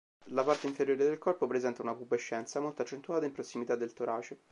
La 0.31 0.43
parte 0.43 0.65
inferiore 0.65 1.03
del 1.03 1.19
corpo 1.19 1.45
presenta 1.45 1.83
una 1.83 1.93
pubescenza 1.93 2.59
molto 2.59 2.81
accentuata 2.81 3.25
in 3.27 3.31
prossimità 3.33 3.75
del 3.75 3.93
torace. 3.93 4.39